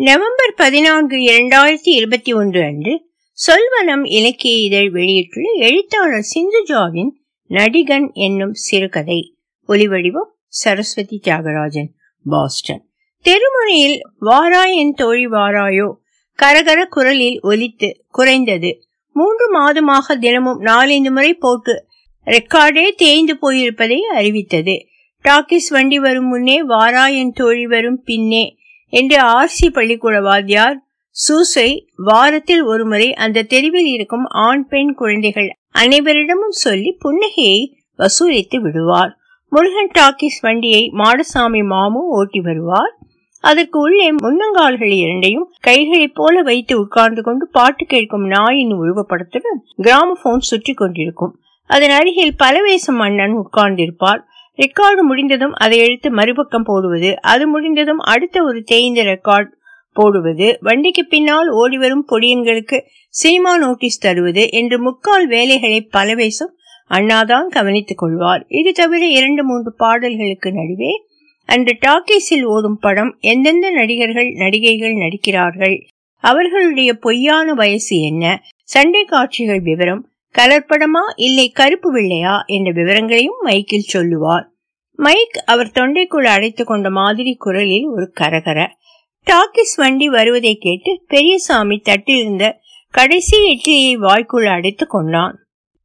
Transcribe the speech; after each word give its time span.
November 0.00 0.54
பதினான்கு 0.56 1.16
இரண்டாயிரத்தி 1.16 1.88
இருபத்தி 1.88 2.32
ஒன்று 2.32 2.62
அன்று 2.62 3.10
சொல்வனம் 3.32 4.02
இலக்கிய 4.04 4.56
இதழ் 4.56 4.90
வெளியிட்டுள்ள 4.90 5.52
எழுத்தாளர் 5.52 6.26
சிந்துஜாவின் 6.34 7.08
நடிகன் 7.50 8.12
என்னும் 8.12 8.52
சிறுகதை. 8.52 9.36
ஒலிவடிவம் 9.68 10.30
சரஸ்வதி 10.46 11.20
தியாகராஜன் 11.24 11.86
பாஸ்டன். 12.24 12.90
தெருமுனையில் 13.24 14.00
வாராயன் 14.20 14.90
தோழி 14.90 15.26
வாராயோ 15.26 15.92
கரகர 16.42 16.84
குரலில் 16.84 17.40
ஒலித்து 17.42 17.92
குறைந்தது. 18.08 18.82
மூன்று 19.12 19.60
மாதமாக 19.60 20.18
தினமும் 20.18 20.60
நாலஞ்சு 20.60 21.10
முறை 21.10 21.34
போட்டு 21.34 21.86
ரெக்கார்டே 22.26 22.90
தேய்ந்து 22.90 23.38
போயிருப்பதை 23.42 23.98
அறிவித்தது. 23.98 24.86
டாக்கிஸ் 25.28 25.68
வண்டி 25.68 25.98
வரும் 25.98 26.28
முன்னே 26.28 26.66
வாராயன் 26.66 27.32
தோழி 27.32 27.66
வரும் 27.66 28.02
பின்னே 28.04 28.57
என்று 28.88 29.16
ஆர்சி 29.22 29.66
பள்ளிக்கூட 29.72 30.20
வாத்தியார் 30.20 30.78
சூசை 31.10 31.70
வாரத்தில் 31.96 32.62
ஒருமுறை 32.62 33.14
அந்த 33.14 33.42
தெருவில் 33.42 33.86
இருக்கும் 33.86 34.24
ஆண் 34.24 34.66
பெண் 34.66 34.94
குழந்தைகள் 34.94 35.48
அனைவரிடமும் 35.78 36.56
சொல்லி 36.64 36.98
புன்னகையை 37.04 37.60
வசூலித்து 37.98 38.58
விடுவார். 38.60 39.12
முருகன் 39.52 39.90
டாக்கிஸ் 39.98 40.40
வண்டியை 40.40 40.82
மாடசாமி 40.94 41.62
மாமு 41.72 42.00
ஓட்டி 42.16 42.40
வருவார். 42.40 42.94
அதற்கு 43.44 43.78
உள்ளே 43.78 44.12
முன்னங்கால்கள் 44.12 44.92
இரண்டையும் 44.94 45.50
கைகளைப் 45.60 46.14
போல 46.14 46.42
வைத்து 46.42 46.78
உட்கார்ந்து 46.80 47.22
கொண்டு 47.22 47.48
பாட்டு 47.48 47.84
கேட்கும் 47.84 48.26
நாயின் 48.26 48.72
உருவப்படத்துடன் 48.74 49.60
கிராமபோன் 49.82 50.38
சுற்றி 50.38 50.74
கொண்டிருக்கும். 50.74 51.34
அதன் 51.70 51.90
அருகில் 51.90 52.34
பலவேசம் 52.38 52.98
மன்னன் 53.02 53.36
உட்கார்ந்திருப்பார். 53.38 54.20
ரெக்கார்டு 54.58 55.02
முடிந்ததும் 55.02 55.54
அதை 55.64 55.78
எடுத்து 55.78 56.08
மறுபக்கம் 56.10 56.66
போடுவது. 56.70 57.10
அது 57.32 57.44
முடிந்ததும் 57.46 58.02
அடுத்த 58.12 58.42
ஒரு 58.42 58.60
தேய்ந்த 58.62 59.02
ரெக்கார்ட் 59.02 59.50
போடுவது. 59.96 60.48
வண்டிக்கு 60.60 61.02
பின்னால் 61.04 61.48
ஓடிவரும் 61.60 62.06
பொடியன்களுக்கு 62.12 62.78
சினிமா 63.14 63.52
நோட்டீஸ் 63.58 63.98
தருவது 63.98 64.42
என்று 64.50 64.76
முக்கால் 64.78 65.26
வேலைகளை 65.26 65.80
பலவேசம் 65.96 66.52
அண்ணாதான் 66.90 67.48
கவனித்துக் 67.48 67.98
கொள்வார். 67.98 68.42
இது 68.48 68.72
தவிர 68.72 69.02
இரண்டு 69.18 69.42
மூன்று 69.44 69.70
பாடல்களுக்கு 69.76 70.50
நடுவே 70.52 70.92
அன்று 71.48 71.72
டாக்கீஸில் 71.86 72.44
ஓடும் 72.44 72.78
படம் 72.78 73.12
எந்தெந்த 73.20 73.66
நடிகர்கள் 73.70 74.30
நடிகைகள் 74.32 74.94
நடிக்கிறார்கள் 74.94 75.76
அவர்களுடைய 76.24 76.90
பொய்யான 76.94 77.54
வயசு 77.54 77.96
என்ன 78.00 78.24
சண்டை 78.62 79.02
காட்சிகள் 79.04 79.60
விவரம் 79.60 80.02
கலர்படமா 80.38 81.02
இல்லை 81.16 81.50
கருப்பு 81.50 81.94
வெள்ளையா 81.94 82.44
என்ற 82.46 82.72
விவரங்களையும் 82.72 83.40
மைக்கில் 83.44 83.92
சொல்லுவார். 83.94 84.52
மைக் 84.94 85.42
அவர் 85.46 85.66
தொண்டைக்குள் 85.66 86.26
அடைத்து 86.26 86.64
கொண்ட 86.64 86.90
மாதிரி 86.90 87.34
குரலில் 87.34 87.88
ஒரு 87.88 88.12
கரகர. 88.20 88.66
டாக்கிஸ் 89.26 89.74
வண்டி 89.76 90.08
வருவதை 90.08 90.56
கேட்டு 90.56 91.02
பெரியசாமி 91.06 91.82
தட்டிலிருந்த 91.88 92.52
கடைசி 92.90 93.38
இட்லியை 93.54 93.94
வாய்க்குள் 93.94 94.46
அடைத்து 94.46 94.86
கொண்டான். 94.86 95.34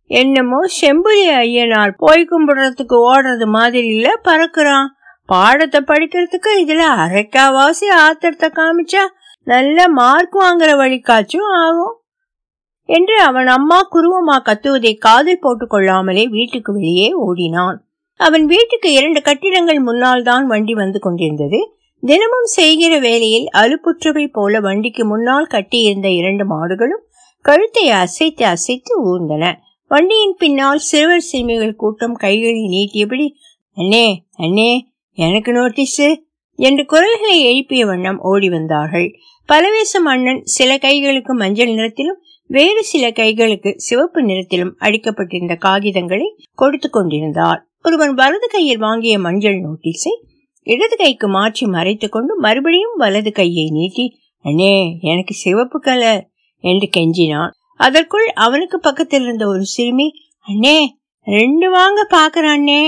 என்னமோ 0.05 0.59
செம்புலி 0.81 1.25
ஐயனார் 1.29 1.93
போய் 1.97 2.27
கும்பிடுறதுக்கு 2.31 2.95
ஓடுறது 3.13 3.45
மாதிரி 3.45 3.87
இல்ல 3.87 4.19
பறக்குறான் 4.23 4.87
பாடத்தை 5.25 5.81
படிக்கிறதுக்கு 5.87 6.49
இதுல 6.57 6.83
அரைக்காவாசி 7.03 7.89
ஆத்திரத்தை 7.97 8.49
காமிச்சா 8.49 9.03
நல்ல 9.43 9.89
மார்க் 9.89 10.35
வாங்குற 10.35 10.71
வழிக்காச்சும் 10.81 11.51
ஆகும். 11.65 12.02
என்று 12.89 13.15
அவன் 13.19 13.47
அம்மா 13.47 13.79
குருவமா 13.91 14.35
கத்துவதை 14.47 14.93
காதில் 14.97 15.41
போட்டுக் 15.41 15.69
கொள்ளாமலே 15.69 16.23
வீட்டுக்கு 16.27 16.71
வெளியே 16.73 17.07
ஓடினான். 17.25 17.77
அவன் 18.19 18.45
வீட்டுக்கு 18.45 18.89
இரண்டு 18.93 19.21
கட்டிடங்கள் 19.21 19.79
முன்னால் 19.79 20.23
தான் 20.23 20.45
வண்டி 20.47 20.73
வந்து 20.73 20.99
கொண்டிருந்தது. 20.99 21.59
தினமும் 22.03 22.49
செய்கிற 22.57 22.93
வேலையில் 22.99 23.47
அலுப்புற்றவை 23.61 24.25
போல 24.31 24.59
வண்டிக்கு 24.59 25.03
முன்னால் 25.05 25.47
கட்டியிருந்த 25.47 26.07
இரண்டு 26.09 26.45
மாடுகளும் 26.45 27.03
கழுத்தை 27.45 27.85
அசைத்து 28.01 28.43
அசைத்து 28.45 28.93
ஊர்ந்தன. 29.11 29.43
வண்டியின் 29.91 30.35
பின்னால் 30.37 30.81
சிறுவர் 30.89 31.27
சிறுமிகள் 31.29 31.75
கூட்டம் 31.75 32.15
கைகளை 32.15 32.63
நீட்டியபடி 32.75 33.27
அண்ணே 33.77 34.07
அண்ணே 34.37 34.71
எனக்கு 35.17 35.51
நோட்டீஸ் 35.51 36.05
என்று 36.59 36.83
குரல்களை 36.85 37.37
எழுப்பிய 37.41 37.85
வண்ணம் 37.85 38.19
ஓடி 38.21 38.49
வந்தார்கள். 38.49 39.07
பலவேசம் 39.49 40.07
அண்ணன் 40.11 40.41
சில 40.55 40.71
கைகளுக்கு 40.77 41.33
மஞ்சள் 41.41 41.73
நிறத்திலும் 41.73 42.19
வேறு 42.49 42.81
சில 42.83 43.05
கைகளுக்கு 43.11 43.71
சிவப்பு 43.77 44.19
நிறத்திலும் 44.23 44.73
அடிக்கப்பட்டிருந்த 44.85 45.55
காகிதங்களை 45.65 46.27
கொடுத்து 46.55 46.87
கொண்டிருந்தார். 46.89 47.59
ஒருவன் 47.81 48.13
வலது 48.13 48.47
கையில் 48.47 48.81
வாங்கிய 48.85 49.15
மஞ்சள் 49.19 49.59
நோட்டீஸை 49.65 50.13
இடது 50.67 50.95
கைக்கு 50.95 51.27
மாற்றி 51.27 51.65
மறைத்து 51.67 52.07
கொண்டு 52.09 52.33
மறுபடியும் 52.39 52.95
வலது 52.97 53.31
கையை 53.31 53.65
நீட்டி 53.69 54.05
அண்ணே 54.45 54.75
எனக்கு 55.11 55.33
சிவப்பு 55.33 55.79
கலர் 55.79 56.23
என்று 56.63 56.87
கெஞ்சினான். 56.97 57.53
அதற்குள் 57.79 58.27
அவனுக்கு 58.45 58.77
பக்கத்தில் 58.79 59.25
இருந்த 59.25 59.45
ஒரு 59.47 59.63
சிறுமி 59.75 60.07
அண்ணே 60.47 60.77
ரெண்டு 61.27 61.67
வாங்க 61.69 61.99
பாக்குறானே 62.11 62.83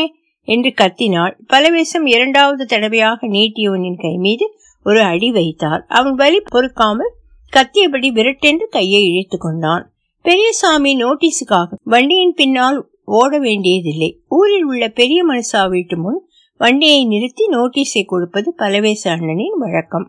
என்று 0.47 0.71
கத்தினாள். 0.81 1.33
பலவேசம் 1.53 2.05
இரண்டாவது 2.15 2.63
தடவையாக 2.65 3.27
நீட்டியவனின் 3.27 4.01
கை 4.03 4.13
மீது 4.17 4.45
ஒரு 4.85 5.01
அடி 5.03 5.29
வைத்தார். 5.31 5.83
அவன் 5.89 6.15
வலி 6.15 6.39
பொறுக்காமல் 6.45 7.13
கத்தியபடி 7.53 8.09
விரட்டென்று 8.17 8.65
கையை 8.69 9.01
இழைத்து 9.09 9.37
கொண்டான். 9.37 9.83
பெரியசாமி 10.25 10.91
நோட்டீஸுக்காக 10.97 11.77
வண்டியின் 11.83 12.33
பின்னால் 12.33 12.77
ஓட 13.19 13.39
வேண்டியதில்லை. 13.39 14.09
ஊரில் 14.29 14.63
உள்ள 14.63 14.83
பெரிய 14.89 15.19
மனுஷா 15.25 15.69
வீட்டு 15.69 15.97
முன் 15.97 16.19
வண்டியை 16.61 16.99
நிறுத்தி 17.05 17.45
நோட்டீஸை 17.47 18.03
கொடுப்பது 18.05 18.49
பலவேச 18.57 19.03
அண்ணனின் 19.05 19.57
வழக்கம். 19.57 20.07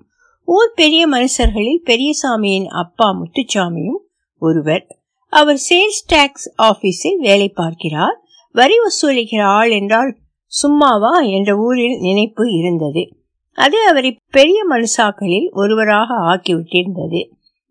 ஊர் 0.48 0.72
பெரிய 0.74 1.02
மனுஷர்களில் 1.08 1.82
பெரியசாமியின் 1.84 2.68
அப்பா 2.82 3.08
முத்துச்சாமியும் 3.20 4.00
ஒருவர். 4.42 4.84
அவர் 5.32 5.60
சேல்ஸ் 5.68 6.02
டாக்ஸ் 6.06 6.46
ஆபீஸில் 6.62 7.18
வேலை 7.18 7.48
பார்க்கிறார். 7.54 8.16
வரி 8.54 8.76
வசூலிக்கிற 8.78 9.42
ஆள் 9.58 9.70
என்றால் 9.70 10.12
சும்மாவா 10.52 11.14
என்ற 11.36 11.50
ஊரில் 11.56 11.96
நினைப்பு 12.00 12.44
இருந்தது. 12.50 13.02
அது 13.56 13.78
அவரை 13.88 14.10
பெரிய 14.30 14.58
மனுஷாக்களில் 14.70 15.48
ஒருவராக 15.50 16.14
ஆக்கிவிட்டிருந்தது. 16.32 17.20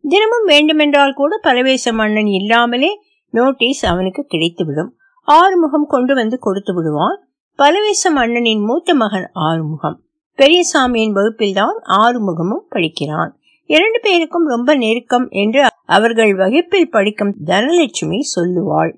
தினமும் 0.03 0.45
வேண்டுமென்றால் 0.45 1.13
கூட 1.13 1.39
பலவேச 1.43 1.93
மன்னன் 1.93 2.25
இல்லாமலே 2.25 2.91
நோட்டீஸ் 3.29 3.85
அவனுக்கு 3.85 4.21
கிடைத்துவிடும். 4.31 4.91
ஆறுமுகம் 5.27 5.87
கொண்டு 5.87 6.13
வந்து 6.13 6.37
கொடுத்து 6.39 6.73
விடுவான். 6.73 7.17
பரவேச 7.59 8.11
மன்னனின் 8.11 8.61
மூத்த 8.61 8.93
மகன் 8.93 9.29
ஆறுமுகம். 9.33 9.97
பெரியசாமியின் 10.37 11.11
வகுப்பில் 11.11 11.53
தான் 11.53 11.77
ஆறுமுகமும் 12.01 12.65
படிக்கிறான். 12.69 13.31
இரண்டு 13.69 13.99
பேருக்கும் 13.99 14.47
ரொம்ப 14.47 14.75
நெருக்கம் 14.75 15.27
என்று 15.29 15.61
அவர்கள் 15.85 16.35
வகுப்பில் 16.35 16.89
படிக்கும் 16.89 17.33
தனலட்சுமி 17.45 18.19
சொல்லுவாள். 18.35 18.91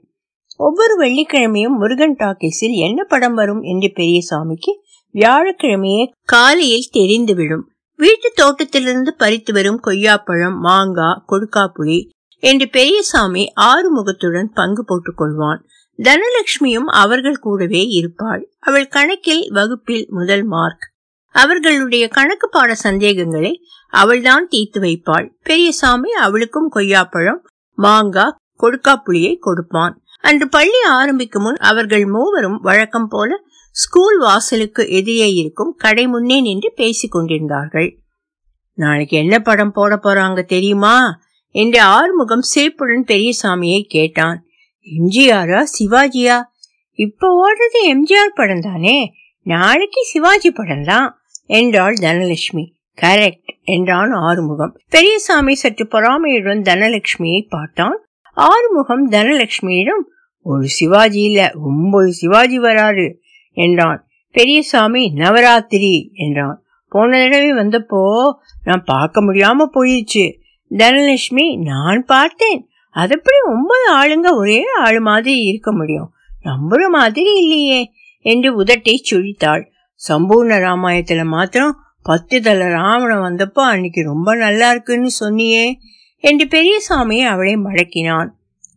ஒவ்வொரு 0.57 0.93
வெள்ளிக்கிழமையும் 0.99 1.77
முருகன் 1.77 2.15
டாக்கீஸில் 2.19 2.75
என்ன 2.85 3.03
படம் 3.03 3.33
வரும் 3.33 3.61
என்று 3.61 3.89
பெரியசாமிக்கு 3.95 4.71
வியாழக்கிழமையே 5.17 6.11
காலையில் 6.23 6.89
தெரிந்துவிடும். 6.93 7.63
வீட்டு 7.95 8.31
தோட்டத்திலிருந்து 8.35 9.15
பறித்து 9.15 9.53
வரும் 9.53 9.79
கொய்யாப்பழம் 9.83 10.57
மாங்காய் 10.57 11.23
கொடுக்காப்புளி 11.27 12.09
என்று 12.39 12.69
பெரியசாமி 12.69 13.53
ஆறுமுகத்துடன் 13.61 14.47
பங்கு 14.53 14.85
போட்டுக் 14.85 15.21
கொள்வான். 15.21 15.61
தனலட்சுமியும் 15.97 16.89
அவர்கள் 17.03 17.37
கூடவே 17.37 17.81
இருப்பாள். 17.85 18.51
அவள் 18.59 18.87
கணக்கில் 18.87 19.51
வகுப்பில் 19.51 20.05
முதல் 20.09 20.43
மார்க். 20.43 20.91
அவர்களுடைய 21.31 22.07
கணக்கு 22.07 22.49
பாட 22.49 22.75
சந்தேகங்களை 22.75 23.61
அவள்தான் 23.89 24.47
தீர்த்து 24.47 24.81
வைப்பாள். 24.81 25.31
பெரியசாமி 25.43 26.11
அவளுக்கும் 26.11 26.71
கொய்யாப்பழம் 26.75 27.41
மாங்காய் 27.73 28.35
கொடுக்காப்புளியை 28.61 29.37
கொடுப்பான். 29.39 30.01
அன்று 30.17 30.49
பள்ளி 30.49 30.81
ஆரம்பிக்கும் 30.87 31.43
முன் 31.43 31.55
அவர்கள் 31.55 32.05
மூவரும் 32.05 32.59
வழக்கம் 32.61 33.07
போல 33.07 33.39
ஸ்கூல் 33.71 34.19
வாசலுக்கு 34.19 34.89
எதிரே 34.89 35.33
இருக்கும் 35.33 35.75
கடை 35.77 36.07
முன்னே 36.07 36.41
நின்று 36.41 36.73
பேசிக் 36.75 37.11
கொண்டிருந்தார்கள். 37.11 37.99
நாளைக்கு 38.73 39.17
என்ன 39.17 39.39
படம் 39.39 39.71
போட 39.71 39.99
போறாங்க 40.03 40.43
தெரியுமா? 40.43 41.19
என்று 41.51 41.81
ஆறுமுகம் 41.81 42.41
சிரிப்புடன் 42.41 43.03
பெரியசாமியை 43.07 43.81
கேட்டான். 43.81 44.45
எம்ஜிஆரா 44.83 45.63
சிவாஜியா? 45.79 46.41
இப்ப 46.91 47.45
ஓடுறது 47.45 47.87
எம்ஜிஆர் 47.87 48.35
படம் 48.35 48.61
தானே? 48.61 49.13
நாளைக்கு 49.41 50.03
சிவாஜி 50.03 50.51
படம் 50.51 50.83
தான் 50.83 51.19
என்றாள் 51.45 51.93
தனலட்சுமி. 51.93 52.73
கரெக்ட் 53.01 53.63
என்றான் 53.63 54.11
ஆறுமுகம். 54.11 54.81
பெரியசாமி 54.89 55.55
சற்று 55.55 55.87
பொறாமையுடன் 55.87 56.61
தனலட்சுமியை 56.61 57.47
பார்த்தான். 57.49 58.06
ஆறுமுகம் 58.37 59.05
தனலட்சுமியிடம் 59.11 60.03
ஒரு 60.45 60.65
சிவாஜி 60.67 61.21
இல்ல 61.21 61.41
ஒன்பது 61.59 62.09
சிவாஜி 62.13 62.57
வராரு 62.59 63.07
என்றான். 63.57 63.99
பெரியசாமி 64.35 65.03
நவராத்திரி 65.15 65.93
என்றான். 66.13 66.57
போன 66.91 67.19
தடவை 67.19 67.49
வந்தப்போ 67.53 68.01
நான் 68.63 68.83
பார்க்க 68.85 69.23
முடியாம 69.23 69.65
போயிடுச்சு 69.73 70.25
தனலட்சுமி 70.71 71.45
நான் 71.63 72.01
பார்த்தேன். 72.05 72.61
அதப்படி 72.95 73.37
ஒன்பது 73.45 73.87
ஆளுங்க 73.99 74.29
ஒரே 74.35 74.59
ஆளு 74.79 74.99
மாதிரி 75.01 75.35
இருக்க 75.41 75.71
முடியும்? 75.71 76.09
நம்புற 76.43 76.81
மாதிரி 76.89 77.31
இல்லையே 77.33 77.81
என்று 78.25 78.49
உதட்டை 78.63 78.95
சுழித்தாள். 79.09 79.63
சம்பூர்ண 80.01 80.55
ராமாயத்துல 80.67 81.21
மாத்திரம் 81.25 81.75
பத்து 82.05 82.35
தலை 82.41 82.67
ராவணம் 82.69 83.23
வந்தப்போ 83.23 83.61
அன்னைக்கு 83.71 84.01
ரொம்ப 84.03 84.29
நல்லா 84.35 84.67
இருக்குன்னு 84.71 85.11
சொன்னியே 85.19 85.65
என்று 86.17 86.47
பெரியசாமி 86.47 87.23
அவளை 87.23 87.55
மடக்கினான். 87.55 88.29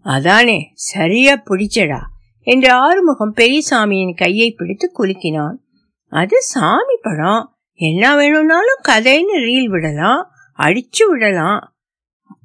அதானே 0.02 0.70
சரியா 0.74 1.34
பிடிச்சடா 1.34 2.00
என்று 2.40 2.72
ஆறுமுகம் 2.72 3.34
பெரியசாமியின் 3.34 4.16
கையை 4.16 4.50
பிடித்து 4.50 4.92
குலுக்கினான். 4.98 5.54
அது 6.06 6.40
சாமி 6.40 6.96
படம். 7.02 7.54
என்ன 7.72 8.16
வேணும்னாலும் 8.16 8.82
கதைன்னு 8.88 9.38
ரீல் 9.38 9.64
விடலாம் 9.64 10.30
அடிச்சு 10.58 11.02
விடலாம். 11.08 11.74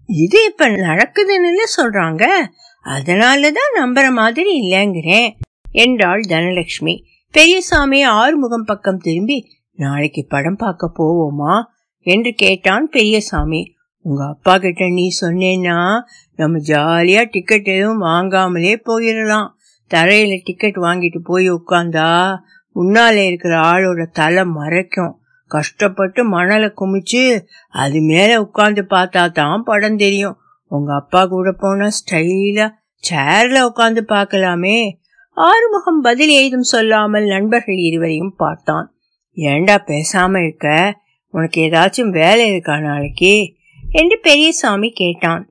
இது 0.05 0.45
இப்ப 0.45 0.69
நடக்குதுன்னு 0.69 1.81
சொல்றாங்க. 1.81 2.45
அதனாலதான் 2.85 3.81
நம்புற 3.81 4.11
மாதிரி 4.11 4.61
இல்லைங்கிறேன் 4.61 5.29
என்றாள் 5.71 6.21
தனலட்சுமி. 6.21 7.03
பெரியசாமி 7.31 8.03
ஆறுமுகம் 8.03 8.63
பக்கம் 8.63 8.97
திரும்பி 8.97 9.47
நாளைக்கு 9.71 10.25
படம் 10.29 10.55
பார்க்க 10.55 10.91
போவோமா? 10.97 11.63
என்று 11.99 12.33
கேட்டான் 12.33 12.89
பெரியசாமி. 12.89 13.74
உங்க 14.07 14.25
அப்பா 14.25 14.57
கிட்ட 14.57 14.89
நீ 14.89 15.17
சொன்னேன்னா 15.21 15.99
நம்ம 16.35 16.57
ஜாலியா 16.57 17.27
டிக்கெட் 17.31 17.65
எதுவும் 17.65 18.01
வாங்காமலே 18.01 18.81
போயிடலாம் 18.85 19.47
தரையில 19.93 20.41
டிக்கெட் 20.43 20.75
வாங்கிட்டு 20.75 21.19
போய் 21.23 21.51
உட்காந்தா 21.51 22.37
முன்னால 22.75 23.15
இருக்கிற 23.15 23.57
ஆளோட 23.57 24.05
தலை 24.11 24.43
மறைக்கும். 24.43 25.11
கஷ்டப்பட்டு 25.47 26.23
மணலை 26.23 26.71
குமிச்சு 26.77 27.45
அது 27.69 28.01
மேல 28.01 28.41
உட்காந்து 28.41 28.83
பார்த்தா 28.89 29.31
தான் 29.31 29.63
படம் 29.63 29.97
தெரியும். 29.97 30.37
உங்க 30.67 30.93
அப்பா 30.93 31.25
கூட 31.25 31.51
போனா 31.51 31.85
ஸ்டைலா 31.85 32.73
சேர்ல 33.09 33.71
உட்காந்து 33.71 34.03
பார்க்கலாமே. 34.07 34.91
ஆறுமுகம் 35.29 36.01
பதில் 36.01 36.29
ஏதும் 36.29 36.61
சொல்லாமல் 36.61 37.25
நண்பர்கள் 37.25 37.75
இருவரையும் 37.75 38.35
பார்த்தான். 38.37 38.95
ஏண்டா 39.33 39.83
பேசாம 39.85 40.43
இருக்க? 40.43 40.99
உனக்கு 41.29 41.61
ஏதாச்சும் 41.61 42.09
வேலை 42.09 42.49
இருக்கா 42.49 42.79
நாளைக்கு? 42.79 43.54
என்று 43.95 44.19
பெரியசாமி 44.21 44.89
கேட்டான். 44.91 45.43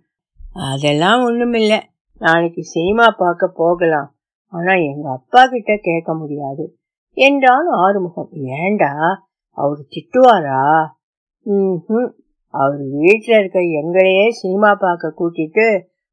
அதெல்லாம் 0.52 1.20
ஒண்ணுமில்ல. 1.28 1.82
நாளைக்கு 2.18 2.62
சினிமா 2.62 3.06
பார்க்க 3.18 3.46
போகலாம். 3.46 4.08
ஆனா 4.52 4.74
எங்க 4.74 5.10
அப்பா 5.10 5.46
கிட்ட 5.46 5.78
கேட்க 5.82 6.14
முடியாது. 6.14 6.64
என்றான் 7.16 7.66
ஆறுமுகம். 7.66 8.30
ஏண்டா? 8.32 8.92
அவர் 9.48 9.78
திட்டுவாரா? 9.94 10.60
ம் 11.46 12.10
அவர் 12.48 12.82
வீட்டில் 12.98 13.38
இருக்க 13.38 13.60
எங்களையே 13.60 14.26
சினிமா 14.28 14.74
பார்க்க 14.74 15.14
கூட்டிட்டு 15.18 15.66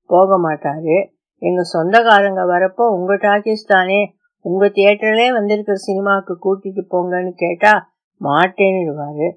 போக 0.06 0.38
மாட்டாரு. 0.50 0.98
எங்க 1.42 1.62
சொந்தக்காரங்க 1.64 2.42
வரப்போ 2.46 2.84
உங்க 2.98 3.14
டாக்கீஸ் 3.16 3.64
தானே 3.68 4.16
உங்க 4.46 4.66
தியேட்டர்லே 4.68 5.28
வந்திருக்கிற 5.34 5.78
சினிமாவுக்கு 5.78 6.34
கூட்டிட்டு 6.46 6.82
போங்கன்னு 6.92 7.32
கேட்டா 7.36 7.74
மாட்டேன்னுடுவாரு 8.22 9.28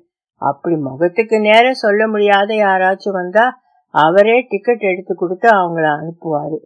அப்படி 0.45 0.77
முகத்துக்கு 0.77 1.41
நேரம் 1.41 1.83
சொல்ல 1.85 2.09
முடியாத 2.09 2.55
யாராச்சும் 2.55 3.13
வந்தா 3.13 3.47
அவரே 3.95 4.47
டிக்கெட் 4.49 4.81
எடுத்து 4.81 5.15
கொடுத்து 5.15 5.49
அவங்கள 5.49 5.87
அனுப்புவாரு. 5.97 6.59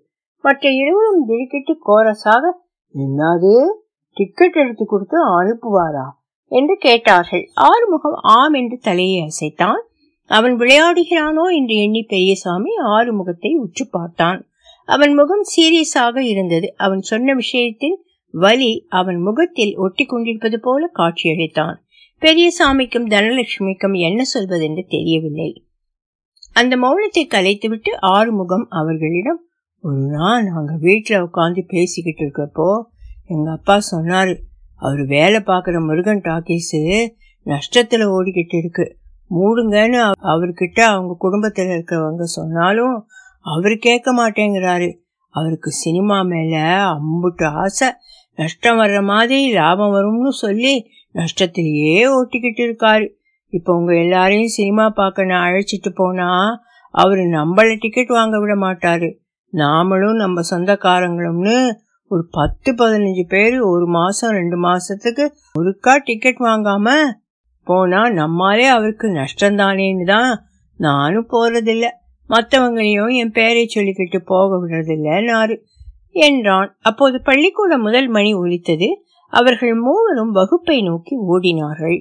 மற்ற 0.42 0.70
இருவரும் 0.70 1.24
திடுக்கிட்டு 1.26 1.74
கோரஸாக 1.86 2.44
என்னது? 2.94 3.54
டிக்கெட் 4.14 4.54
எடுத்து 4.54 4.84
கொடுத்து 4.84 5.18
அனுப்புவாரா? 5.42 6.06
என்று 6.48 6.76
கேட்டார்கள். 6.80 7.44
ஆறுமுகம் 7.54 8.18
ஆம் 8.22 8.52
என்று 8.52 8.78
தலையை 8.78 9.18
அசைத்தான். 9.22 9.80
அவன் 10.28 10.56
விளையாடுகிறானோ? 10.56 11.44
என்று 11.56 11.74
எண்ணி 11.82 12.02
பெரியசாமி 12.02 12.70
ஆறுமுகத்தை 12.96 13.56
உற்று 13.56 13.88
பார்த்தான். 13.90 14.40
அவன் 14.88 15.12
முகம் 15.12 15.44
சீரியஸாக 15.54 16.18
இருந்தது. 16.18 16.74
அவன் 16.76 17.00
சொன்ன 17.00 17.34
விஷயத்தில் 17.34 17.96
வலி 18.34 18.86
அவன் 18.88 19.20
முகத்தில் 19.20 19.78
ஒட்டி 19.78 20.04
கொண்டிருப்பது 20.04 20.60
போல 20.60 20.90
காட்சியளித்தான். 20.98 21.76
பெரியசாமிக்கும் 22.22 23.08
தனலட்சுமிக்கும் 23.08 23.96
என்ன 23.98 24.20
சொல்வதென்று 24.34 24.82
தெரியவில்லை. 24.88 25.50
அந்த 26.52 26.76
மௌனத்தை 26.76 27.22
கலைத்துவிட்டு 27.26 27.90
ஆறுமுகம் 28.00 28.66
அவர்களிடம் 28.70 29.40
ஒரு 29.84 30.02
நாள் 30.10 30.44
நாங்கள் 30.44 30.78
வீட்டில் 30.78 31.22
உட்காந்து 31.22 31.62
பேசிக்கிட்டு 31.66 32.24
இருக்கப்போ 32.24 32.68
எங்க 33.26 33.48
அப்பா 33.50 33.76
சொன்னாரு 33.90 34.34
அவர் 34.80 35.02
வேலை 35.06 35.40
பார்க்குற 35.40 35.84
முருகன் 35.86 36.24
டாக்கீஸு 36.24 36.80
நஷ்டத்துல 37.46 38.08
ஓடிக்கிட்டு 38.16 38.56
இருக்கு. 38.56 38.86
மூடுங்கன்னு 39.30 40.00
அவர்கிட்ட 40.32 40.80
அவங்க 40.80 41.14
குடும்பத்தில் 41.18 41.66
இருக்கிறவங்க 41.66 42.26
சொன்னாலும் 42.36 42.96
அவர் 43.46 43.76
கேட்க 43.76 44.08
மாட்டேங்கிறாரு. 44.12 44.90
அவருக்கு 45.34 45.70
சினிமா 45.70 46.22
மேல 46.22 46.56
அம்புட்டு 46.92 47.46
ஆசை. 47.62 47.88
நஷ்டம் 48.38 48.78
வர்ற 48.78 48.98
மாதிரி 49.02 49.52
லாபம் 49.52 49.94
வரும்னு 49.94 50.32
சொல்லி 50.44 50.74
நஷ்டத்திலேயே 51.14 52.02
ஓட்டிக்கிட்டு 52.08 52.62
இருக்காரு 52.62 53.16
இப்போ 53.48 53.74
உங்க 53.74 53.94
எல்லாரையும் 53.94 54.46
சினிமா 54.46 54.88
பார்க்க 54.88 55.24
நான் 55.24 55.52
அழைச்சிட்டு 55.52 55.90
போனா 55.94 56.60
அவரு 56.90 57.22
நம்மள 57.22 57.76
டிக்கெட் 57.78 58.06
வாங்க 58.06 58.40
விட 58.40 58.54
மாட்டாரு. 58.54 59.18
நாமளும் 59.52 60.14
நம்ம 60.14 60.40
சொந்தக்காரங்களும்னு 60.50 61.70
ஒரு 62.08 62.28
பத்து 62.30 62.72
பதினஞ்சு 62.72 63.22
பேர் 63.28 63.60
ஒரு 63.60 63.86
மாசம் 63.86 64.30
ரெண்டு 64.30 64.62
மாசத்துக்கு 64.62 65.30
ஒருக்கா 65.58 66.00
டிக்கெட் 66.04 66.36
வாங்காம 66.36 66.90
போனா 67.64 68.10
நம்மாலே 68.10 68.66
அவருக்கு 68.66 69.08
நஷ்டம்தானேன்னு 69.08 70.04
தான் 70.04 70.42
நானும் 70.76 71.28
போறதில்ல. 71.32 71.86
மற்றவங்களையும் 72.28 73.08
என் 73.08 73.32
பேரை 73.32 73.68
சொல்லிக்கிட்டு 73.74 74.18
போக 74.24 74.56
விடுறதில்லைன்னாரு. 74.56 75.56
என்றான். 76.10 76.76
அப்போது 76.80 77.22
பள்ளிக்கூட 77.22 77.78
முதல் 77.78 78.08
மணி 78.08 78.34
ஒலித்தது. 78.34 78.88
அவர்கள் 79.32 79.74
மூவரும் 79.74 80.30
வகுப்பை 80.30 80.82
நோக்கி 80.82 81.16
ஓடினார்கள். 81.16 81.98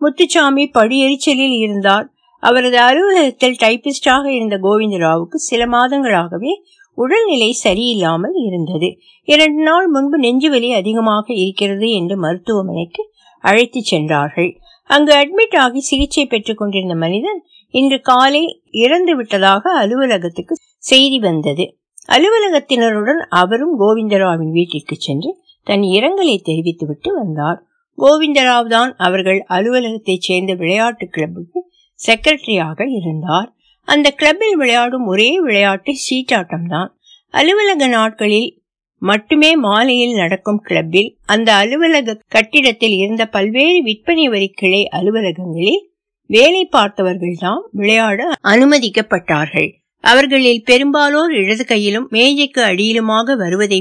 முத்துச்சாமி 0.00 0.70
படியெரிச்சலில் 0.74 1.56
இருந்தார். 1.58 2.12
அவரது 2.42 2.78
அலுவலகத்தில் 2.78 3.56
டைபிஸ்டாக 3.62 4.24
இருந்த 4.26 4.56
கோவிந்தராவுக்கு 4.58 5.34
சில 5.34 5.66
மாதங்களாகவே 5.66 6.52
உடல்நிலை 6.94 7.56
சரியில்லாமல் 7.64 8.36
இருந்தது. 8.46 8.88
இரண்டு 9.24 9.62
நாள் 9.62 9.86
முன்பு 9.86 10.20
நெஞ்சுவலி 10.20 10.70
அதிகமாக 10.74 11.34
இருக்கிறது 11.34 11.90
என்று 11.90 12.16
மருத்துவமனைக்கு 12.16 13.02
அழைத்து 13.44 13.80
சென்றார்கள். 13.82 14.50
அங்கு 14.84 15.12
அட்மிட் 15.14 15.56
ஆகி 15.56 15.80
சிகிச்சை 15.80 16.26
பெற்றுக் 16.26 16.58
கொண்டிருந்த 16.58 16.94
மனிதன் 16.94 17.44
இன்று 17.74 18.00
காலை 18.00 18.62
இறந்து 18.70 19.16
விட்டதாக 19.16 19.72
அலுவலகத்துக்கு 19.78 20.54
செய்தி 20.78 21.18
வந்தது. 21.18 21.76
அலுவலகத்தினருடன் 22.08 23.20
அவரும் 23.28 23.80
கோவிந்தராவின் 23.80 24.50
வீட்டிற்கு 24.50 24.96
சென்று 24.98 25.38
தன் 25.70 25.84
இரங்கலை 25.96 26.36
தெரிவித்துவிட்டு 26.48 27.10
வந்தார். 27.20 27.58
கோவிந்தராவ் 27.98 28.70
தான் 28.74 28.92
அவர்கள் 29.06 29.40
அலுவலகத்தைச் 29.56 30.26
சேர்ந்த 30.26 30.52
விளையாட்டு 30.60 31.06
கிளப்புக்கு 31.14 31.60
செக்ரட்டரியாக 32.00 32.86
இருந்தார். 32.98 33.48
அந்த 33.88 34.08
கிளப்பில் 34.10 34.56
விளையாடும் 34.56 35.06
ஒரே 35.06 35.30
விளையாட்டு 35.46 35.92
சீட்டாட்டம் 36.04 36.66
தான் 36.68 36.90
அலுவலக 37.34 37.86
நாட்களில் 37.88 38.48
மட்டுமே 39.02 39.50
மாலையில் 39.64 40.14
நடக்கும் 40.14 40.60
கிளப்பில் 40.66 41.10
அந்த 41.34 41.50
அலுவலக 41.62 42.16
கட்டிடத்தில் 42.34 42.96
இருந்த 43.02 43.22
பல்வேறு 43.36 43.78
விற்பனை 43.82 44.24
வரி 44.28 44.48
கிளை 44.60 44.82
அலுவலகங்களில் 44.98 45.80
வேலை 46.30 46.62
பார்த்தவர்கள் 46.76 47.36
தான் 47.38 47.62
விளையாட 47.72 48.20
அனுமதிக்கப்பட்டார்கள். 48.52 49.68
அவர்களில் 50.04 50.60
பெரும்பாலோர் 50.62 51.32
இடது 51.40 51.64
கையிலும் 51.64 52.06
மேஜைக்கு 52.10 52.60
அடியிலுமாக 52.62 53.36
வருவதை 53.36 53.80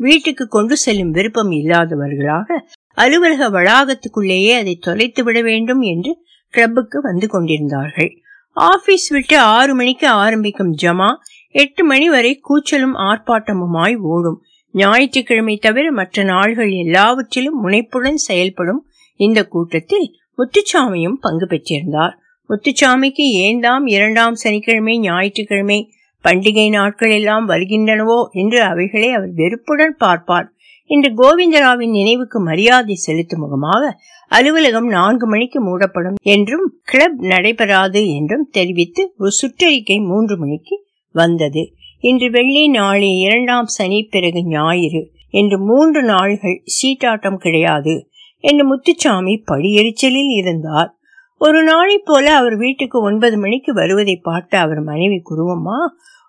வீட்டுக்கு 0.00 0.44
கொண்டு 0.48 0.76
செல்லும் 0.76 1.10
விருப்பம் 1.10 1.50
இல்லாதவர்களாக 1.50 2.58
அலுவலக 2.96 3.48
வளாகத்துக்குள்ளேயே 3.50 4.52
அதை 4.58 4.74
தொலைத்து 4.76 5.24
விட 5.24 5.38
வேண்டும் 5.42 5.82
என்று 5.92 6.12
கிளப்புக்கு 6.54 6.98
வந்து 7.00 7.26
கொண்டிருந்தார்கள். 7.28 8.10
ஆபீஸ் 8.56 9.08
விட்டு 9.08 9.36
ஆறு 9.38 9.74
மணிக்கு 9.74 10.08
ஆரம்பிக்கும் 10.08 10.72
ஜமா 10.82 11.10
எட்டு 11.54 11.84
மணி 11.84 12.08
வரை 12.08 12.32
கூச்சலும் 12.48 12.96
ஆர்ப்பாட்டமுமாய் 13.08 13.96
ஓடும். 13.96 14.38
ஞாயிற்றுக்கிழமை 14.74 15.56
தவிர 15.56 15.86
மற்ற 15.92 16.22
நாள்கள் 16.22 16.72
எல்லாவற்றிலும் 16.84 17.58
முனைப்புடன் 17.64 18.20
செயல்படும் 18.28 18.82
இந்த 19.20 19.40
கூட்டத்தில் 19.46 20.08
முத்துச்சாமியும் 20.38 21.16
பங்கு 21.20 21.46
பெற்றிருந்தார். 21.46 22.14
முத்துச்சாமிக்கு 22.50 23.24
ஏந்தாம் 23.46 23.86
இரண்டாம் 23.86 24.34
சனிக்கிழமை 24.34 24.94
ஞாயிற்றுக்கிழமை 24.98 25.80
பண்டிகை 26.24 26.68
நாட்கள் 26.68 27.10
எல்லாம் 27.10 27.48
வருகின்றனவோ 27.48 28.28
என்று 28.30 28.62
அவைகளை 28.62 29.10
அவர் 29.10 29.32
வெறுப்புடன் 29.32 29.94
பார்ப்பார். 29.98 30.52
இன்று 30.84 31.10
கோவிந்தராவின் 31.14 31.90
நினைவுக்கு 31.90 32.40
மரியாதை 32.40 32.94
செலுத்தும் 32.94 33.40
முகமாக 33.40 33.98
அலுவலகம் 34.28 34.86
நான்கு 34.86 35.26
மணிக்கு 35.26 35.60
மூடப்படும் 35.60 36.14
என்றும் 36.22 36.80
கிளப் 36.82 37.18
நடைபெறாது 37.18 38.08
என்றும் 38.08 38.48
தெரிவித்து 38.50 39.14
ஒரு 39.18 39.30
சுற்றறிக்கை 39.30 40.06
மூன்று 40.06 40.38
மணிக்கு 40.38 40.86
வந்தது. 41.12 41.74
இன்று 41.98 42.30
வெள்ளி 42.30 42.68
நாளை 42.68 43.18
இரண்டாம் 43.18 43.66
சனி 43.66 44.02
பிறகு 44.02 44.44
ஞாயிறு. 44.44 45.10
என்று 45.30 45.58
மூன்று 45.60 46.02
நாள்கள் 46.02 46.62
சீட்டாட்டம் 46.64 47.36
கிடையாது. 47.36 48.08
என்று 48.44 48.64
முத்துச்சாமி 48.66 49.42
படியெரிச்சலில் 49.52 50.30
இருந்தார். 50.36 50.99
ஒரு 51.40 51.60
நாளை 51.62 51.96
போல 52.04 52.26
அவர் 52.36 52.56
வீட்டுக்கு 52.56 52.96
ஒன்பது 53.00 53.36
மணிக்கு 53.38 53.72
வருவதை 53.72 54.16
பார்த்த 54.16 54.58
அவர் 54.58 54.80
மனைவி 54.82 55.18
குருவம்மா 55.30 55.78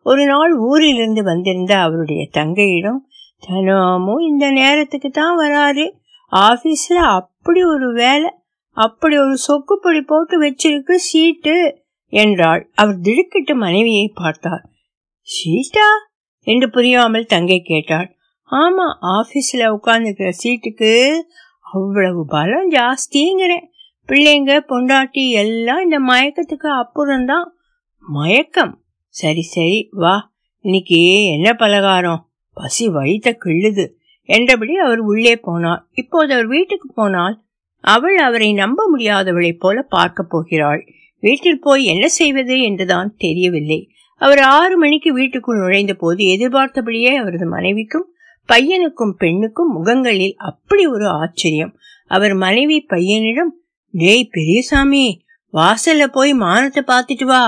ஒரு 0.06 0.24
நாள் 0.26 0.54
ஊரிலிருந்து 0.70 1.24
வந்திருந்த 1.24 1.74
அவருடைய 1.78 2.22
தங்கையிடம் 2.34 3.02
தினமும் 3.48 4.24
இந்த 4.30 4.46
நேரத்துக்கு 4.52 5.10
தான் 5.10 5.36
வராரு. 5.40 5.86
ஆபீஸ்ல 6.32 7.00
அப்படி 7.12 7.62
ஒரு 7.64 7.94
வேலை 7.94 8.30
அப்படி 8.78 9.16
ஒரு 9.18 9.36
சொக்குப்பொடி 9.48 10.02
போட்டு 10.02 10.36
வச்சிருக்கு 10.42 10.94
சீட்டு 11.10 11.56
என்றாள். 12.14 12.62
அவர் 12.76 13.00
திடுக்கிட்டு 13.00 13.56
மனைவியை 13.56 14.08
பார்த்தார். 14.16 14.64
சீட்டா? 15.28 15.88
என்று 16.48 16.68
புரியாமல் 16.70 17.26
தங்கை 17.26 17.60
கேட்டாள். 17.62 18.10
ஆமா 18.52 18.88
ஆபீஸ்ல 19.16 19.64
உட்காந்துக்கிற 19.78 20.30
சீட்டுக்கு 20.44 20.92
அவ்வளவு 21.74 22.22
பலம் 22.26 22.72
ஜாஸ்திங்கிறேன். 22.72 23.68
பிள்ளைங்க 24.10 24.64
பொண்டாட்டி 24.70 25.30
எல்லாம் 25.30 25.82
இந்த 25.84 26.00
மயக்கத்துக்கு 26.00 26.68
அப்புறம்தான். 26.80 27.56
மயக்கம். 28.08 28.82
சரி 29.08 29.42
சரி 29.42 29.90
வா. 29.92 30.34
இன்னைக்கு 30.60 31.26
என்ன 31.32 31.54
பலகாரம்? 31.54 32.30
பசி 32.54 32.88
வயித்த 32.88 33.38
கிள்ளுது 33.46 33.86
என்றபடி 34.30 34.76
அவர் 34.76 35.00
உள்ளே 35.00 35.34
போனார். 35.36 35.82
இப்போது 35.92 36.34
அவர் 36.34 36.46
வீட்டுக்கு 36.46 36.94
போனால் 36.94 37.42
அவள் 37.82 38.18
அவரை 38.18 38.54
நம்ப 38.54 38.98
முடியாதவளைப் 38.98 39.60
போல 39.60 39.82
பார்க்க 39.82 40.24
போகிறாள். 40.24 40.86
வீட்டில் 41.20 41.60
போய் 41.60 41.86
என்ன 41.86 42.08
செய்வது 42.08 42.62
என்றுதான் 42.62 43.16
தெரியவில்லை. 43.18 43.90
அவர் 44.16 44.40
ஆறு 44.40 44.78
மணிக்கு 44.78 45.14
வீட்டுக்குள் 45.14 45.60
நுழைந்த 45.60 45.94
போது 45.94 46.26
எதிர்பார்த்தபடியே 46.26 47.16
அவரது 47.16 47.46
மனைவிக்கும் 47.46 48.08
பையனுக்கும் 48.54 49.14
பெண்ணுக்கும் 49.18 49.72
முகங்களில் 49.72 50.36
அப்படி 50.38 50.88
ஒரு 50.88 51.08
ஆச்சரியம். 51.08 51.76
அவர் 52.08 52.34
மனைவி 52.34 52.86
பையனிடம் 52.90 53.52
டேய் 53.94 54.32
பெரியசாமி 54.32 55.06
வாசல்ல 55.54 56.04
போய் 56.08 56.32
மானத்தை 56.34 56.82
பார்த்துட்டு 56.88 57.26
வா 57.26 57.44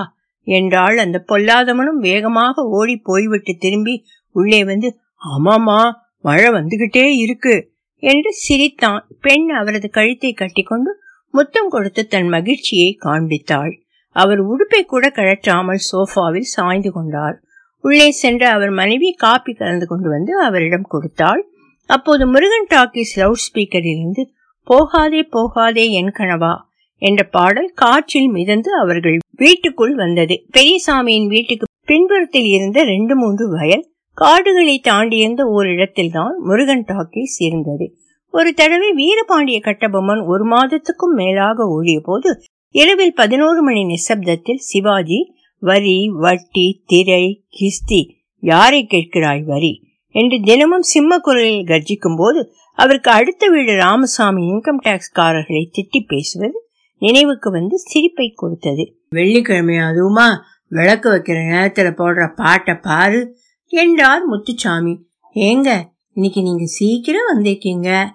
என்றாள் 0.48 0.98
அந்த 0.98 1.18
பொல்லாதவனும் 1.28 2.00
வேகமாக 2.00 2.66
ஓடி 2.70 2.96
போய்விட்டு 3.00 3.54
திரும்பி 3.58 3.96
உள்ளே 4.36 4.62
வந்து 4.64 4.90
ஆமாமா 5.22 5.80
மழை 6.24 6.50
வந்துகிட்டே 6.50 7.06
இருக்கு 7.24 7.56
என்று 8.04 8.32
சிரித்தான். 8.46 9.02
பெண் 9.22 9.48
அவரது 9.50 9.88
கழுத்தை 9.90 10.32
கட்டிக்கொண்டு 10.34 10.92
முத்தம் 11.34 11.70
கொடுத்து 11.70 12.02
தன் 12.08 12.28
மகிழ்ச்சியை 12.28 12.90
காண்பித்தாள். 13.02 13.74
அவர் 14.16 14.42
உடுப்பை 14.44 14.82
கூட 14.86 15.06
கழற்றாமல் 15.10 15.82
சோஃபாவில் 15.92 16.52
சாய்ந்து 16.56 16.92
கொண்டார். 16.92 17.38
உள்ளே 17.84 18.10
சென்ற 18.12 18.44
அவர் 18.50 18.72
மனைவி 18.72 19.10
காப்பி 19.16 19.54
கலந்து 19.54 19.86
கொண்டு 19.88 20.10
வந்து 20.10 20.34
அவரிடம் 20.44 20.88
கொடுத்தாள். 20.88 21.42
அப்போது 21.90 22.24
முருகன் 22.28 22.70
டாக்கிஸ் 22.70 23.16
லவுட் 23.16 23.44
ஸ்பீக்கரில் 23.46 23.98
இருந்து 23.98 24.24
போகாதே 24.68 25.24
போகாதே 25.24 25.92
என் 25.92 26.12
கனவா 26.12 26.54
என்ற 27.02 27.24
பாடல் 27.24 27.72
காற்றில் 27.76 28.30
மிதந்து 28.30 28.80
அவர்கள் 28.80 29.18
வீட்டுக்குள் 29.36 29.96
வந்தது. 29.96 30.46
பெரியசாமியின் 30.52 31.28
வீட்டுக்கு 31.28 31.66
பின்புறத்தில் 31.86 32.46
இருந்த 32.46 32.84
ரெண்டு 32.84 33.16
மூன்று 33.16 33.50
வயல் 33.50 33.92
காடுகளை 34.18 34.82
தாண்டியிருந்த 34.84 35.42
ஒரு 35.50 35.70
இடத்தில்தான் 35.70 36.36
முருகன் 36.40 36.86
டாக்கீஸ் 36.88 37.36
இருந்தது 37.38 37.86
ஒரு 38.34 38.54
தடவை 38.54 38.94
வீரபாண்டிய 38.94 39.60
கட்டபொம்மன் 39.60 40.26
ஒரு 40.26 40.46
மாதத்துக்கும் 40.48 41.16
மேலாக 41.16 41.66
ஓடிய 41.66 42.00
போது 42.00 42.42
இரவில் 42.76 43.14
பதினோரு 43.14 43.62
மணி 43.62 43.86
நிசப்தத்தில் 43.86 44.64
சிவாஜி 44.72 45.20
வரி 45.64 46.08
வட்டி 46.08 46.84
திரை 46.86 47.46
கிஸ்தி 47.50 48.02
யாரை 48.44 48.88
கேட்கிறாய் 48.92 49.44
வரி? 49.44 49.74
என்று 50.16 50.40
தினமும் 50.42 50.82
சிம்ம 50.82 51.20
குரலில் 51.20 51.66
கர்ஜிக்கும் 51.66 52.18
போது 52.18 52.54
அவருக்கு 52.74 53.12
அடுத்த 53.12 53.48
வீடு 53.48 53.76
ராமசாமி 53.76 54.52
இன்கம் 54.52 54.78
டாக்ஸ் 54.78 55.18
காரர்களை 55.18 55.70
திட்டி 55.78 56.04
பேசுவது 56.08 56.68
நினைவுக்கு 56.98 57.52
வந்து 57.52 57.78
சிரிப்பை 57.78 58.34
கொடுத்தது. 58.36 58.98
வெள்ளிக்கிழமை 59.10 59.76
அதுவுமா 59.76 60.28
விளக்கு 60.68 61.10
வைக்கிற 61.12 61.40
நேரத்துல 61.54 61.90
போடுற 61.92 62.36
பாட்டை 62.36 62.76
பாரு 62.76 63.38
என்றார் 63.68 64.26
முத்துச்சாமி. 64.26 65.06
ஏங்க 65.34 65.82
இன்னைக்கு 66.14 66.42
நீங்க 66.42 66.66
சீக்கிரம் 66.66 67.30
வந்திருக்கீங்க. 67.34 68.06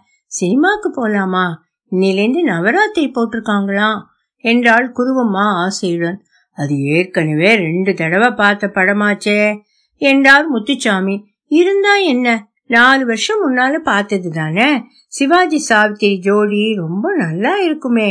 சினிமாக்கு 0.40 0.88
போலாமா? 0.96 1.46
இன்னிலேருந்து 1.90 2.42
நவராத்திரி 2.42 3.12
போட்டிருக்காங்களாம் 3.14 4.02
என்றாள் 4.36 4.92
குருவம்மா 4.92 5.46
ஆசையுடன். 5.64 6.16
அது 6.52 6.78
ஏற்கனவே 6.78 7.54
ரெண்டு 7.54 7.94
தடவை 7.94 8.30
பார்த்த 8.30 8.70
படமாச்சே 8.74 9.60
என்றார் 9.96 10.46
முத்துச்சாமி. 10.48 11.24
இருந்தா 11.46 11.96
என்ன? 11.96 12.48
நாலு 12.68 13.06
வருஷம் 13.06 13.40
முன்னால 13.44 13.76
பார்த்தது 13.78 14.30
தானே 14.30 14.68
சிவாஜி 15.08 15.58
சாவித்திரி 15.58 16.16
ஜோடி 16.18 16.74
ரொம்ப 16.74 17.14
நல்லா 17.16 17.52
இருக்குமே. 17.58 18.10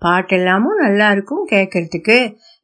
பாட்டெல்லாமும் 0.00 0.80
நல்லா 0.80 1.10
இருக்கும் 1.10 1.44
கேட்கறதுக்கு 1.50 2.18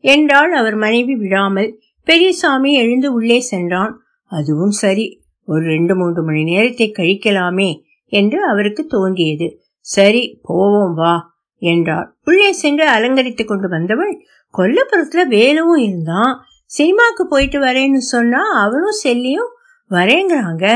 என்றால் 0.05 0.53
அவர் 0.53 0.75
மனைவி 0.75 1.15
விடாமல். 1.15 1.71
பெரியசாமி 2.07 2.73
எழுந்து 2.75 3.13
உள்ளே 3.13 3.39
சென்றான். 3.41 3.93
அதுவும் 4.33 4.75
சரி 4.83 5.07
ஒரு 5.49 5.65
ரெண்டு 5.65 5.95
மூன்று 5.97 6.23
மணி 6.25 6.43
நேரத்தை 6.43 6.87
கழிக்கலாமே 6.99 7.71
என்று 8.13 8.39
அவருக்கு 8.47 8.87
தோன்றியது. 8.87 9.49
சரி 9.87 10.41
போவோம் 10.43 10.95
வா 10.95 11.15
என்றார் 11.63 12.09
உள்ளே 12.25 12.53
சென்று 12.53 12.85
அலங்கரித்துக் 12.89 13.49
கொண்டு 13.49 13.69
வந்தவள் 13.69 14.13
கொல்லப்புறத்துல 14.59 15.23
வேலுவும் 15.27 15.83
இருந்தான். 15.83 16.35
சினிமாக்கு 16.71 17.23
போயிட்டு 17.29 17.59
வரேன்னு 17.61 18.03
சொன்னா 18.13 18.43
அவனும் 18.65 19.01
செல்லியும் 19.05 19.53
வரேங்கிறாங்க. 19.91 20.67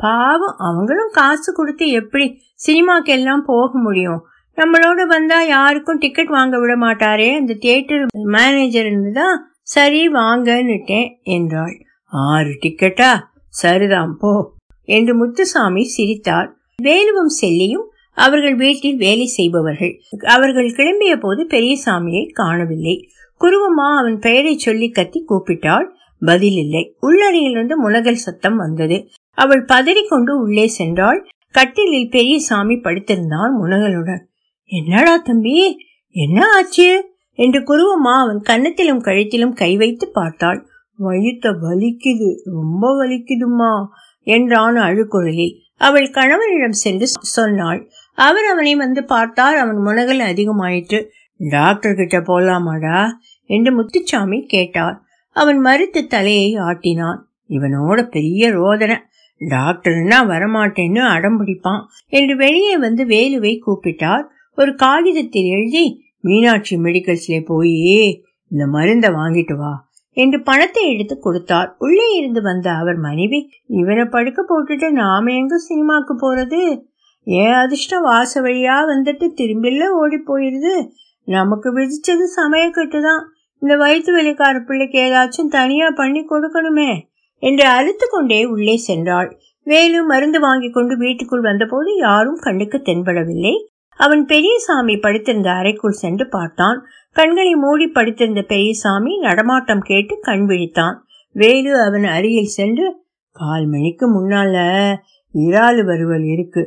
பாவம் 0.00 0.56
அவங்களும் 0.68 1.12
காசு 1.12 1.50
கொடுத்து 1.52 1.86
எப்படி 1.90 2.26
சினிமாக்கெல்லாம் 2.66 3.42
போக 3.44 3.70
முடியும்? 3.78 4.20
நம்மளோட 4.58 5.00
வந்தா 5.06 5.38
யாருக்கும் 5.42 5.98
டிக்கெட் 5.98 6.32
வாங்க 6.36 6.58
விட 6.58 6.72
மாட்டாரே. 6.76 7.28
அந்த 7.34 7.52
தியேட்டர் 7.54 8.04
மேனேஜர் 8.36 8.88
தான் 9.12 9.36
சரி 9.74 10.02
வாங்கன்னுட்டேன் 10.08 11.08
என்றாள். 11.36 11.76
ஆறு 12.12 12.52
டிக்கெட்டா 12.62 13.10
சரிதான் 13.48 14.16
போ 14.16 14.32
என்று 14.88 15.12
முத்துசாமி 15.14 15.84
சிரித்தார். 15.84 16.48
வேலுவும் 16.82 17.32
செல்லியும் 17.40 17.86
அவர்கள் 18.16 18.56
வீட்டில் 18.56 18.96
வேலை 18.96 19.26
செய்பவர்கள். 19.26 19.92
அவர்கள் 20.36 20.68
கிளம்பிய 20.78 21.14
போது 21.20 21.42
பெரியசாமியை 21.44 22.24
காணவில்லை. 22.32 22.96
குருவம்மா 23.40 23.88
அவன் 24.00 24.18
பெயரை 24.18 24.54
சொல்லி 24.58 24.88
கத்தி 24.90 25.20
கூப்பிட்டாள். 25.28 25.86
பதில் 26.22 26.58
இல்லை. 26.64 26.82
உள்ளறையிலிருந்து 27.00 27.76
முனகல் 27.84 28.24
சத்தம் 28.24 28.56
வந்தது. 28.56 28.96
அவள் 29.40 29.64
பதறிக்கொண்டு 29.64 30.32
உள்ளே 30.40 30.66
சென்றாள். 30.78 31.20
கட்டிலில் 31.54 32.10
பெரியசாமி 32.10 32.74
படுத்திருந்தான் 32.74 33.52
முனகலுடன் 33.62 34.24
என்னடா 34.70 35.14
தம்பி 35.16 35.56
என்ன 36.14 36.38
ஆச்சு? 36.48 36.90
என்று 37.38 37.60
குருவம்மா 37.60 38.14
அவன் 38.20 38.40
கன்னத்திலும் 38.42 39.04
கழுத்திலும் 39.04 39.54
கை 39.54 39.76
வைத்து 39.76 40.06
பார்த்தாள். 40.08 40.60
வயித்த 40.98 41.52
வலிக்குது 41.62 42.28
ரொம்ப 42.44 42.84
வலிக்குதுமா 43.00 43.72
என்றான் 44.26 44.78
அழுக்குரலில் 44.78 45.54
அவள் 45.78 46.08
கணவனிடம் 46.10 46.80
சென்று 46.84 47.06
சொன்னாள். 47.36 47.80
அவர் 48.18 48.44
அவனை 48.44 48.74
வந்து 48.74 49.04
பார்த்தார் 49.04 49.56
அவன் 49.56 49.80
முனகல் 49.86 50.22
அதிகமாயிற்று. 50.30 51.00
டாக்டர் 51.50 51.94
கிட்ட 51.94 52.18
போலாமாடா? 52.20 53.00
என்று 53.50 53.70
முத்துச்சாமி 53.72 54.38
கேட்டார். 54.46 54.96
அவன் 55.36 55.58
மறுத்து 55.58 56.06
தலையை 56.06 56.48
ஆட்டினான். 56.60 57.20
இவனோட 57.48 58.00
பெரிய 58.08 58.50
ரோதனை 58.50 58.96
டாக்டர்னா 59.40 60.18
வரமாட்டேன்னு 60.32 61.02
அடம்பிடிப்பான் 61.14 61.82
என்று 62.08 62.36
வெளியே 62.36 62.78
வந்து 62.78 63.04
வேலுவை 63.04 63.52
கூப்பிட்டார். 63.66 64.24
ஒரு 64.54 64.74
காகிதத்தில் 64.74 65.48
எழுதி 65.50 66.02
மீனாட்சி 66.20 66.76
மெடிக்கல்ஸ்ல 66.76 67.44
போய் 67.44 68.24
இந்த 68.48 68.66
மருந்தை 68.66 69.10
வாங்கிட்டு 69.10 69.56
வா 69.56 69.88
என்று 70.12 70.42
பணத்தை 70.42 70.92
எடுத்து 70.92 71.18
கொடுத்தார். 71.18 71.74
உள்ளே 71.78 72.06
இருந்து 72.16 72.42
வந்த 72.42 72.70
அவர் 72.70 72.96
மனைவி 72.96 73.50
இவரை 73.66 74.04
படுக்க 74.04 74.40
போட்டுட்டு 74.42 74.90
நாம 74.90 75.32
எங்க 75.32 75.56
சினிமாக்கு 75.68 76.14
போறது? 76.24 76.82
ஏன் 77.24 77.52
அதிர்ஷ்டம் 77.52 78.02
வாச 78.02 78.40
வழியா 78.40 78.76
வந்துட்டு 78.92 79.26
திரும்பில 79.40 79.86
ஓடி 79.86 80.18
போயிருது. 80.26 80.74
நமக்கு 81.24 81.68
விதிச்சது 81.78 82.24
சமயக்கட்டு 82.36 83.00
தான் 83.02 83.32
இந்த 83.58 83.76
வயிற்று 83.76 84.12
வெளிக்கார 84.12 84.60
பிள்ளைக்கு 84.60 84.98
ஏதாச்சும் 85.00 85.48
தனியா 85.48 85.90
பண்ணி 85.90 86.20
கொடுக்கணுமே. 86.20 86.90
என்று 87.42 87.66
அழுத்து 87.68 88.06
கொண்டே 88.10 88.44
உள்ளே 88.44 88.76
சென்றாள். 88.88 89.30
வேலு 89.66 90.04
மருந்து 90.04 90.40
வாங்கி 90.40 90.70
கொண்டு 90.70 90.96
வீட்டுக்குள் 90.96 91.40
வந்தபோது 91.40 91.90
யாரும் 91.96 92.38
கண்ணுக்கு 92.40 92.78
தென்படவில்லை. 92.78 93.54
அவன் 94.00 94.22
பெரியசாமி 94.24 94.96
படுத்திருந்த 94.96 95.50
அறைக்குள் 95.50 96.00
சென்று 96.02 96.28
பார்த்தான். 96.28 96.78
கண்களை 97.16 97.54
மூடி 97.54 97.86
படுத்திருந்த 97.86 98.42
பெரியசாமி 98.42 99.18
நடமாட்டம் 99.18 99.80
கேட்டு 99.80 100.18
கண் 100.20 100.44
விழித்தான். 100.48 100.96
வேலு 101.36 101.72
அவன் 101.82 102.04
அருகில் 102.04 102.54
சென்று 102.58 102.86
கால் 103.36 103.66
மணிக்கு 103.66 104.06
முன்னால 104.14 104.54
இறாலு 105.34 105.82
வருவல் 105.84 106.24
இருக்கு. 106.24 106.62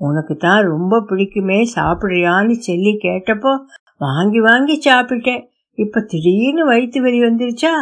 உனக்கு 0.00 0.34
தான் 0.36 0.62
ரொம்ப 0.66 0.94
பிடிக்குமே 1.08 1.58
சாப்பிடுறியான்னு 1.74 2.56
சொல்லி 2.58 2.92
கேட்டப்போ 3.02 3.52
வாங்கி 4.00 4.40
வாங்கி 4.40 4.76
சாப்பிட்டேன். 4.84 5.44
இப்ப 5.78 6.00
திடீர்னு 6.00 6.64
வயிற்று 6.64 7.00
வெளி 7.02 7.20
வந்துருச்சா? 7.20 7.74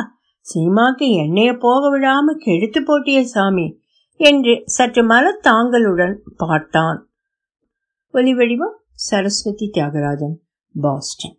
சீமாக்கு 0.54 1.06
எண்ணெய 1.22 1.58
போக 1.58 1.98
விடாம 1.98 2.36
கெடுத்து 2.38 2.82
போட்டிய 2.82 3.26
சாமி 3.26 3.80
என்று 4.16 4.62
சற்று 4.66 5.06
மலத்தாங்களுடன் 5.06 6.14
பார்த்தான். 6.36 7.08
ஒலிவடிவம் 8.14 8.76
சரஸ்வதி 8.92 9.70
தியாகராஜன் 9.74 10.36
பாஸ்டன். 10.80 11.38